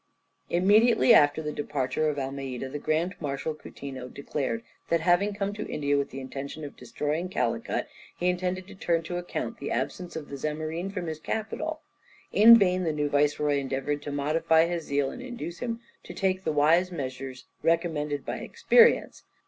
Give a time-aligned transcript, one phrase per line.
[0.49, 5.67] Immediately after the departure of Almeida, the grand Marshal Coutinho declared that, having come to
[5.71, 10.15] India with the intention of destroying Calicut, he intended to turn to account the absence
[10.15, 11.81] of the Zamorin from his capital.
[12.33, 16.43] In vain the new viceroy endeavoured to modify his zeal and induce him to take
[16.45, 19.21] the wise measures recommended by experience.